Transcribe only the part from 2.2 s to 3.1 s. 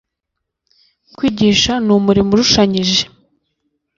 urushanyije